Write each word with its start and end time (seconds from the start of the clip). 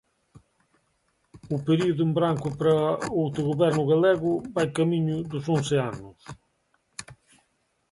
O 1.55 1.57
período 1.67 2.01
en 2.07 2.11
branco 2.17 2.47
para 2.59 2.75
o 3.15 3.17
autogoberno 3.25 3.83
galego 3.91 4.31
vai 4.55 4.67
camiño 4.77 5.17
dos 5.31 5.45
once 5.57 5.75
anos. 5.91 6.19